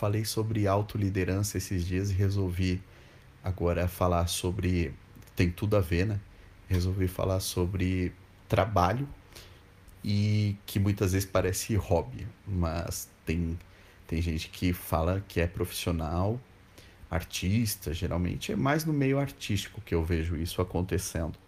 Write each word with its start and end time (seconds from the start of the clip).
falei 0.00 0.24
sobre 0.24 0.66
autoliderança 0.66 1.58
esses 1.58 1.86
dias 1.86 2.10
e 2.10 2.14
resolvi 2.14 2.82
agora 3.44 3.86
falar 3.86 4.26
sobre. 4.28 4.94
Tem 5.36 5.50
tudo 5.50 5.76
a 5.76 5.80
ver, 5.80 6.06
né? 6.06 6.18
Resolvi 6.68 7.06
falar 7.06 7.40
sobre 7.40 8.14
trabalho 8.48 9.06
e 10.02 10.56
que 10.64 10.78
muitas 10.78 11.12
vezes 11.12 11.28
parece 11.28 11.74
hobby, 11.74 12.26
mas 12.46 13.10
tem, 13.26 13.58
tem 14.06 14.22
gente 14.22 14.48
que 14.48 14.72
fala 14.72 15.22
que 15.28 15.38
é 15.38 15.46
profissional, 15.46 16.40
artista, 17.10 17.92
geralmente 17.92 18.52
é 18.52 18.56
mais 18.56 18.86
no 18.86 18.94
meio 18.94 19.18
artístico 19.18 19.82
que 19.82 19.94
eu 19.94 20.02
vejo 20.02 20.34
isso 20.34 20.62
acontecendo. 20.62 21.38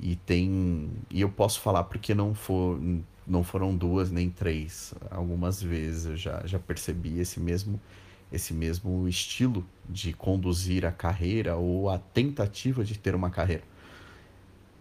E 0.00 0.14
tem. 0.14 0.88
E 1.10 1.20
eu 1.20 1.28
posso 1.28 1.60
falar 1.60 1.84
porque 1.84 2.14
não, 2.14 2.32
for, 2.32 2.80
não 3.26 3.42
foram 3.44 3.76
duas 3.76 4.10
nem 4.10 4.30
três. 4.30 4.94
Algumas 5.10 5.62
vezes 5.62 6.06
eu 6.06 6.16
já, 6.16 6.42
já 6.46 6.58
percebi 6.58 7.18
esse 7.18 7.38
mesmo, 7.38 7.80
esse 8.32 8.52
mesmo 8.52 9.08
estilo 9.08 9.64
de 9.88 10.12
conduzir 10.12 10.84
a 10.84 10.92
carreira 10.92 11.56
ou 11.56 11.90
a 11.90 11.98
tentativa 11.98 12.84
de 12.84 12.98
ter 12.98 13.14
uma 13.14 13.30
carreira. 13.30 13.62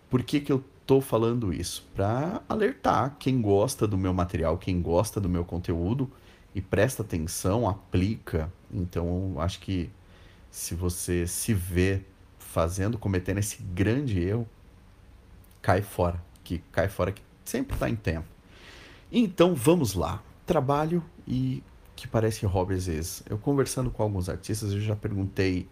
Por 0.09 0.23
que, 0.23 0.39
que 0.39 0.51
eu 0.51 0.63
estou 0.81 1.01
falando 1.01 1.53
isso? 1.53 1.87
Para 1.93 2.41
alertar 2.49 3.15
quem 3.19 3.41
gosta 3.41 3.87
do 3.87 3.97
meu 3.97 4.13
material, 4.13 4.57
quem 4.57 4.81
gosta 4.81 5.21
do 5.21 5.29
meu 5.29 5.45
conteúdo 5.45 6.09
e 6.55 6.61
presta 6.61 7.03
atenção, 7.03 7.69
aplica. 7.69 8.51
Então, 8.71 9.35
acho 9.37 9.59
que 9.59 9.89
se 10.49 10.73
você 10.73 11.27
se 11.27 11.53
vê 11.53 12.01
fazendo, 12.39 12.97
cometendo 12.97 13.37
esse 13.37 13.61
grande 13.61 14.19
erro, 14.19 14.47
cai 15.61 15.81
fora. 15.81 16.19
Que 16.43 16.57
cai 16.71 16.89
fora 16.89 17.11
que 17.11 17.21
sempre 17.45 17.75
está 17.75 17.87
em 17.87 17.95
tempo. 17.95 18.27
Então, 19.11 19.55
vamos 19.55 19.93
lá. 19.93 20.21
Trabalho 20.45 21.03
e 21.27 21.63
que 21.95 22.07
parece 22.07 22.45
hobby 22.45 22.75
às 22.75 22.85
vezes. 22.87 23.23
Eu 23.29 23.37
conversando 23.37 23.91
com 23.91 24.03
alguns 24.03 24.29
artistas, 24.29 24.71
eu 24.71 24.81
já 24.81 24.95
perguntei: 24.95 25.67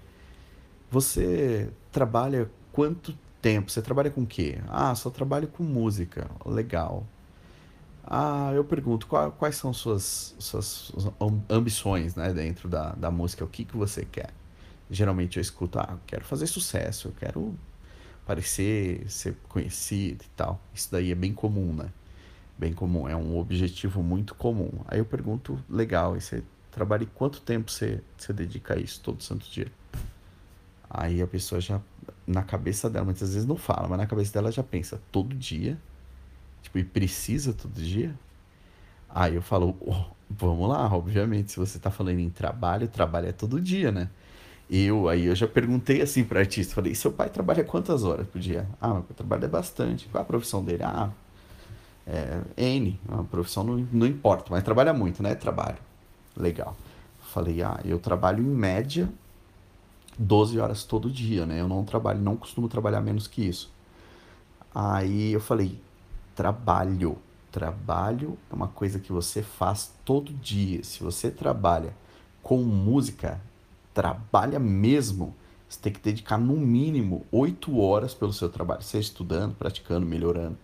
você 0.90 1.72
trabalha 1.92 2.50
quanto 2.72 3.18
tempo? 3.42 3.72
Você 3.72 3.82
trabalha 3.82 4.10
com 4.10 4.22
o 4.22 4.28
quê? 4.28 4.60
Ah, 4.68 4.94
só 4.96 5.10
trabalho 5.10 5.48
com 5.48 5.64
música. 5.64 6.30
Legal. 6.46 7.06
Ah, 8.06 8.52
eu 8.56 8.64
pergunto, 8.64 9.06
qual, 9.06 9.32
quais 9.34 9.58
são 9.58 9.74
suas, 9.74 10.34
suas 10.40 10.94
ambições 11.50 12.16
né, 12.16 12.34
dentro 12.34 12.70
da, 12.70 12.94
da 12.94 13.12
música? 13.12 13.44
O 13.44 13.48
que, 13.48 13.66
que 13.66 13.76
você 13.76 14.06
quer? 14.06 14.30
Geralmente 14.90 15.38
eu 15.38 15.42
escuto, 15.42 15.78
ah, 15.78 15.90
eu 15.92 16.00
quero 16.08 16.24
fazer 16.24 16.48
sucesso, 16.48 17.10
eu 17.10 17.14
quero 17.20 17.54
aparecer, 18.24 19.10
ser 19.10 19.36
conhecido 19.50 20.24
e 20.24 20.30
tal. 20.38 20.60
Isso 20.74 20.90
daí 20.90 21.12
é 21.12 21.16
bem 21.16 21.34
comum, 21.34 21.74
né? 21.74 21.90
Bem 22.58 22.74
comum, 22.74 23.08
é 23.08 23.16
um 23.16 23.38
objetivo 23.38 24.02
muito 24.02 24.34
comum. 24.34 24.72
Aí 24.88 25.00
eu 25.00 25.06
pergunto, 25.06 25.60
legal, 25.70 26.18
e 26.18 26.22
você 26.22 26.44
trabalha 26.72 27.04
e 27.04 27.08
quanto 27.08 27.42
tempo 27.42 27.72
você, 27.72 28.02
você 28.18 28.34
dedica 28.34 28.74
a 28.74 28.78
isso 28.78 29.00
todo 29.02 29.22
santo 29.22 29.48
dia? 29.50 29.68
Aí 30.90 31.22
a 31.22 31.28
pessoa 31.28 31.62
já, 31.62 31.80
na 32.26 32.44
cabeça 32.44 32.90
dela, 32.90 33.06
muitas 33.06 33.34
vezes 33.34 33.48
não 33.48 33.58
fala, 33.58 33.88
mas 33.88 33.98
na 33.98 34.08
cabeça 34.08 34.34
dela 34.34 34.52
já 34.52 34.64
pensa, 34.64 35.00
todo 35.12 35.36
dia? 35.36 35.78
Tipo, 36.64 36.80
e 36.80 36.84
precisa 36.84 37.54
todo 37.54 37.74
dia? 37.74 38.16
Aí 39.10 39.36
eu 39.36 39.42
falo, 39.42 39.76
oh, 39.80 40.06
vamos 40.30 40.68
lá, 40.68 40.92
obviamente, 40.94 41.52
se 41.52 41.58
você 41.58 41.78
tá 41.78 41.92
falando 41.92 42.20
em 42.20 42.30
trabalho, 42.30 42.88
trabalho 42.88 43.28
é 43.28 43.32
todo 43.32 43.62
dia, 43.62 43.92
né? 43.92 44.10
Eu, 44.70 45.08
aí 45.08 45.26
eu 45.26 45.36
já 45.36 45.48
perguntei 45.48 46.02
assim 46.02 46.24
para 46.24 46.40
artista, 46.42 46.76
falei, 46.76 46.94
seu 46.94 47.12
pai 47.12 47.30
trabalha 47.30 47.64
quantas 47.64 48.04
horas 48.04 48.28
por 48.28 48.40
dia? 48.40 48.68
Ah, 48.82 48.96
meu 48.96 49.04
pai 49.04 49.16
trabalha 49.16 49.48
bastante. 49.48 50.08
Qual 50.10 50.22
a 50.22 50.26
profissão 50.26 50.64
dele? 50.64 50.84
Ah, 50.84 51.10
é, 52.08 52.42
N, 52.56 53.00
a 53.10 53.24
profissão 53.24 53.64
não, 53.64 53.88
não 53.92 54.08
importa, 54.08 54.46
mas 54.50 54.64
trabalha 54.64 54.94
muito, 54.94 55.22
né? 55.22 55.36
Trabalho. 55.36 55.78
Legal. 56.36 56.76
Falei, 57.20 57.62
ah, 57.62 57.80
eu 57.84 58.00
trabalho 58.00 58.42
em 58.42 58.48
média 58.48 59.10
12 60.18 60.60
horas 60.60 60.84
todo 60.84 61.12
dia, 61.12 61.46
né? 61.46 61.60
Eu 61.60 61.68
não 61.68 61.84
trabalho, 61.84 62.20
não 62.20 62.38
costumo 62.38 62.68
trabalhar 62.68 63.02
menos 63.02 63.28
que 63.28 63.42
isso. 63.42 63.72
Aí 64.74 65.34
eu 65.34 65.40
falei, 65.40 65.80
trabalho. 66.36 67.18
Trabalho 67.52 68.38
é 68.52 68.56
uma 68.56 68.68
coisa 68.68 69.00
que 69.00 69.12
você 69.12 69.42
faz 69.42 69.94
todo 70.06 70.34
dia. 70.34 70.84
Se 70.84 71.04
você 71.04 71.32
trabalha 71.32 71.94
com 72.44 72.58
música, 72.64 73.42
trabalha 73.94 74.60
mesmo, 74.60 75.36
você 75.68 75.80
tem 75.80 75.92
que 75.92 76.00
dedicar 76.00 76.38
no 76.38 76.56
mínimo 76.56 77.26
8 77.32 77.80
horas 77.80 78.14
pelo 78.14 78.32
seu 78.32 78.50
trabalho, 78.50 78.82
seja 78.82 79.08
estudando, 79.08 79.56
praticando, 79.56 80.06
melhorando, 80.06 80.58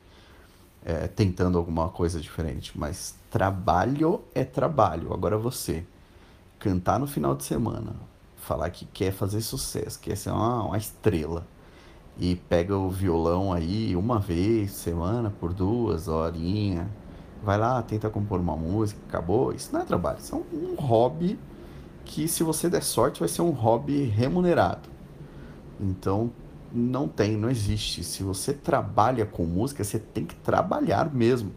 é, 0.85 1.07
tentando 1.07 1.57
alguma 1.57 1.89
coisa 1.89 2.19
diferente. 2.19 2.77
Mas 2.77 3.16
trabalho 3.29 4.21
é 4.33 4.44
trabalho. 4.44 5.13
Agora 5.13 5.38
você 5.38 5.85
cantar 6.59 6.99
no 6.99 7.07
final 7.07 7.35
de 7.35 7.44
semana, 7.44 7.94
falar 8.38 8.69
que 8.69 8.85
quer 8.85 9.11
fazer 9.11 9.41
sucesso, 9.41 9.99
quer 9.99 10.16
ser 10.16 10.31
uma, 10.31 10.63
uma 10.63 10.77
estrela. 10.77 11.45
E 12.17 12.35
pega 12.35 12.77
o 12.77 12.89
violão 12.89 13.51
aí 13.51 13.95
uma 13.95 14.19
vez 14.19 14.72
semana, 14.72 15.31
por 15.31 15.51
duas 15.51 16.07
horinhas. 16.07 16.85
Vai 17.43 17.57
lá, 17.57 17.81
tenta 17.81 18.09
compor 18.09 18.39
uma 18.39 18.55
música, 18.55 18.99
acabou. 19.07 19.51
Isso 19.51 19.73
não 19.73 19.81
é 19.81 19.85
trabalho, 19.85 20.19
isso 20.19 20.35
é 20.35 20.38
um, 20.38 20.73
um 20.73 20.75
hobby 20.75 21.39
que, 22.05 22.27
se 22.27 22.43
você 22.43 22.69
der 22.69 22.83
sorte, 22.83 23.19
vai 23.19 23.27
ser 23.27 23.41
um 23.41 23.49
hobby 23.49 24.03
remunerado. 24.03 24.89
Então, 25.79 26.31
não 26.73 27.07
tem, 27.07 27.38
não 27.38 27.50
existe. 27.50 28.03
Se 28.03 28.23
você 28.23 28.53
trabalha 28.53 29.25
com 29.25 29.45
música, 29.45 29.84
você 29.84 30.00
tem 30.00 30.25
que 30.25 30.35
trabalhar 30.35 31.13
mesmo. 31.13 31.51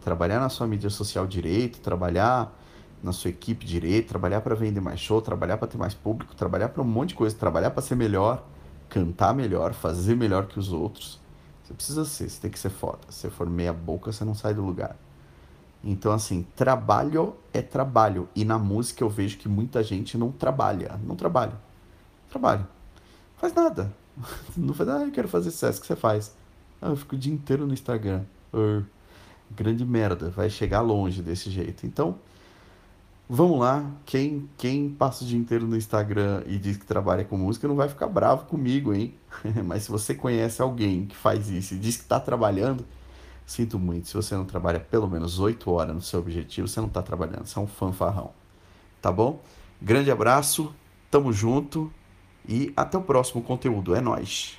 Trabalhar 0.00 0.38
na 0.38 0.48
sua 0.48 0.66
mídia 0.66 0.88
social 0.88 1.26
direito, 1.26 1.80
trabalhar 1.80 2.56
na 3.02 3.12
sua 3.12 3.30
equipe 3.30 3.66
direito, 3.66 4.08
trabalhar 4.08 4.40
para 4.42 4.54
vender 4.54 4.80
mais 4.80 5.00
show, 5.00 5.20
trabalhar 5.20 5.56
para 5.58 5.66
ter 5.66 5.78
mais 5.78 5.94
público, 5.94 6.34
trabalhar 6.34 6.68
para 6.68 6.82
um 6.82 6.86
monte 6.86 7.10
de 7.10 7.14
coisa, 7.16 7.34
trabalhar 7.34 7.70
para 7.70 7.82
ser 7.82 7.96
melhor, 7.96 8.46
cantar 8.88 9.34
melhor, 9.34 9.72
fazer 9.72 10.14
melhor 10.14 10.46
que 10.46 10.58
os 10.58 10.72
outros. 10.72 11.18
Você 11.64 11.74
precisa 11.74 12.04
ser, 12.04 12.28
você 12.28 12.40
tem 12.40 12.50
que 12.50 12.58
ser 12.58 12.70
foda. 12.70 12.98
Se 13.08 13.20
você 13.20 13.30
for 13.30 13.48
meia 13.48 13.72
boca, 13.72 14.12
você 14.12 14.24
não 14.24 14.34
sai 14.34 14.54
do 14.54 14.62
lugar. 14.62 14.96
Então, 15.82 16.12
assim, 16.12 16.46
trabalho 16.54 17.36
é 17.52 17.62
trabalho. 17.62 18.28
E 18.34 18.44
na 18.44 18.58
música 18.58 19.02
eu 19.02 19.08
vejo 19.08 19.38
que 19.38 19.48
muita 19.48 19.82
gente 19.82 20.18
não 20.18 20.30
trabalha. 20.30 21.00
Não 21.02 21.16
trabalha. 21.16 21.54
Trabalho. 22.28 22.66
Faz 23.36 23.54
nada. 23.54 23.90
Não 24.56 24.74
faz 24.74 24.88
ah, 24.88 25.04
eu 25.04 25.10
quero 25.10 25.28
fazer 25.28 25.50
sucesso. 25.50 25.80
Que 25.80 25.86
você 25.86 25.96
faz? 25.96 26.34
Ah, 26.80 26.88
eu 26.88 26.96
fico 26.96 27.14
o 27.14 27.18
dia 27.18 27.32
inteiro 27.32 27.66
no 27.66 27.72
Instagram. 27.72 28.22
Grande 29.50 29.84
merda. 29.84 30.30
Vai 30.30 30.50
chegar 30.50 30.80
longe 30.80 31.22
desse 31.22 31.50
jeito. 31.50 31.86
Então, 31.86 32.18
Vamos 33.32 33.60
lá, 33.60 33.88
quem, 34.04 34.50
quem 34.58 34.90
passa 34.90 35.22
o 35.22 35.26
dia 35.26 35.38
inteiro 35.38 35.64
no 35.64 35.76
Instagram 35.76 36.42
e 36.48 36.58
diz 36.58 36.76
que 36.76 36.84
trabalha 36.84 37.24
com 37.24 37.36
música 37.36 37.68
não 37.68 37.76
vai 37.76 37.88
ficar 37.88 38.08
bravo 38.08 38.46
comigo, 38.46 38.92
hein? 38.92 39.14
Mas 39.64 39.84
se 39.84 39.90
você 39.92 40.16
conhece 40.16 40.60
alguém 40.60 41.06
que 41.06 41.14
faz 41.14 41.48
isso 41.48 41.74
e 41.74 41.78
diz 41.78 41.94
que 41.94 42.02
está 42.02 42.18
trabalhando, 42.18 42.84
sinto 43.46 43.78
muito. 43.78 44.08
Se 44.08 44.14
você 44.14 44.34
não 44.34 44.44
trabalha 44.44 44.80
pelo 44.80 45.06
menos 45.06 45.38
8 45.38 45.70
horas 45.70 45.94
no 45.94 46.02
seu 46.02 46.18
objetivo, 46.18 46.66
você 46.66 46.80
não 46.80 46.88
está 46.88 47.02
trabalhando, 47.02 47.46
você 47.46 47.56
é 47.56 47.62
um 47.62 47.68
fanfarrão. 47.68 48.32
Tá 49.00 49.12
bom? 49.12 49.40
Grande 49.80 50.10
abraço, 50.10 50.74
tamo 51.08 51.32
junto 51.32 51.88
e 52.48 52.72
até 52.76 52.96
o 52.98 53.02
próximo 53.02 53.42
conteúdo. 53.42 53.94
É 53.94 54.00
nóis! 54.00 54.58